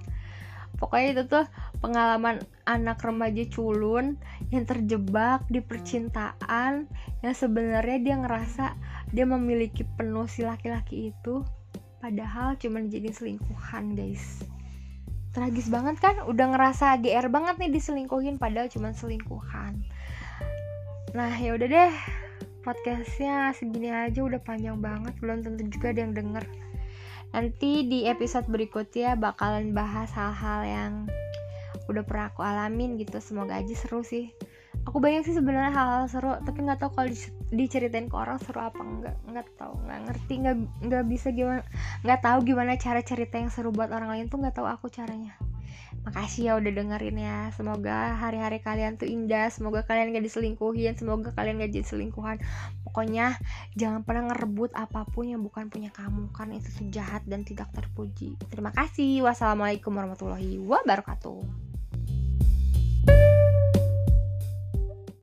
pokoknya 0.75 1.07
itu 1.15 1.23
tuh 1.27 1.45
pengalaman 1.79 2.43
anak 2.67 2.99
remaja 3.03 3.43
culun 3.51 4.19
yang 4.51 4.67
terjebak 4.67 5.43
di 5.47 5.63
percintaan 5.63 6.87
yang 7.23 7.35
sebenarnya 7.35 7.97
dia 8.01 8.15
ngerasa 8.19 8.65
dia 9.11 9.25
memiliki 9.25 9.87
penuh 9.95 10.27
si 10.27 10.43
laki-laki 10.43 11.15
itu 11.15 11.45
padahal 12.03 12.53
cuma 12.61 12.83
jadi 12.85 13.09
selingkuhan 13.09 13.97
guys. 13.97 14.45
Tragis 15.35 15.67
banget 15.67 15.99
kan? 15.99 16.15
Udah 16.23 16.53
ngerasa 16.55 16.95
GR 17.03 17.27
banget 17.27 17.59
nih 17.59 17.75
diselingkuhin 17.75 18.39
padahal 18.39 18.71
cuma 18.71 18.95
selingkuhan. 18.95 19.83
Nah 21.11 21.33
ya 21.35 21.59
udah 21.59 21.67
deh 21.67 21.93
podcastnya 22.63 23.51
segini 23.51 23.91
aja 23.91 24.23
udah 24.23 24.39
panjang 24.39 24.79
banget. 24.79 25.11
Belum 25.19 25.43
tentu 25.43 25.67
juga 25.67 25.91
ada 25.91 26.07
yang 26.07 26.15
denger 26.15 26.45
nanti 27.35 27.83
di 27.83 28.07
episode 28.07 28.47
berikutnya 28.47 29.19
bakalan 29.19 29.75
bahas 29.75 30.07
hal-hal 30.15 30.61
yang 30.63 30.93
udah 31.91 32.07
pernah 32.07 32.31
aku 32.31 32.39
alamin 32.47 32.95
gitu. 32.95 33.19
Semoga 33.19 33.59
aja 33.59 33.75
seru 33.75 34.07
sih. 34.07 34.31
Aku 34.87 35.03
banyak 35.03 35.27
sih 35.27 35.35
sebenarnya 35.35 35.75
hal-hal 35.75 36.07
seru 36.07 36.31
tapi 36.47 36.63
nggak 36.63 36.79
tahu 36.79 36.91
kalau 36.95 37.11
diceritain 37.51 38.07
ke 38.07 38.15
orang 38.15 38.39
seru 38.39 38.63
apa 38.63 38.79
nggak. 38.79 39.15
Nggak 39.27 39.47
tahu 39.59 39.75
nggak 39.83 39.99
ngerti 40.07 40.33
nggak 40.47 40.55
nggak 40.87 41.03
bisa 41.11 41.27
gimana 41.35 41.61
nggak 42.07 42.19
tahu 42.23 42.37
gimana 42.47 42.79
cara 42.79 43.03
cerita 43.03 43.35
yang 43.35 43.51
seru 43.51 43.75
buat 43.75 43.91
orang 43.91 44.15
lain 44.15 44.25
tuh 44.31 44.39
nggak 44.39 44.55
tahu 44.55 44.71
aku 44.71 44.87
caranya 44.87 45.35
makasih 46.05 46.41
ya 46.47 46.53
udah 46.61 46.71
dengerin 46.71 47.17
ya. 47.17 47.37
Semoga 47.57 48.13
hari-hari 48.15 48.61
kalian 48.61 48.95
tuh 48.95 49.09
indah. 49.09 49.49
Semoga 49.49 49.81
kalian 49.83 50.13
gak 50.13 50.25
diselingkuhin. 50.25 50.93
Semoga 50.95 51.33
kalian 51.33 51.57
gak 51.59 51.73
jadi 51.73 51.85
selingkuhan. 51.85 52.37
Pokoknya 52.85 53.35
jangan 53.73 54.05
pernah 54.05 54.31
ngerebut 54.31 54.71
apa 54.77 55.03
pun 55.09 55.27
yang 55.27 55.41
bukan 55.41 55.67
punya 55.67 55.89
kamu 55.89 56.29
karena 56.31 56.61
itu 56.61 56.69
tuh 56.69 56.87
jahat 56.93 57.25
dan 57.25 57.41
tidak 57.41 57.73
terpuji. 57.73 58.37
Terima 58.53 58.69
kasih. 58.71 59.25
Wassalamualaikum 59.25 59.91
warahmatullahi 59.91 60.61
wabarakatuh 60.61 61.75